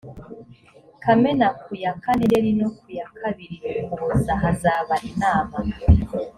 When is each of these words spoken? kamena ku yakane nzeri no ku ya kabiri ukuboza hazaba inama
kamena 1.03 1.47
ku 1.61 1.71
yakane 1.83 2.21
nzeri 2.27 2.51
no 2.59 2.69
ku 2.77 2.85
ya 2.97 3.05
kabiri 3.19 3.57
ukuboza 3.83 4.33
hazaba 4.41 4.95
inama 5.09 5.57